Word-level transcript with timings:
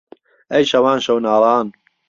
ئهی 0.51 0.65
شهوان 0.71 0.97
شهو 1.05 1.19
ناڵان 1.25 1.65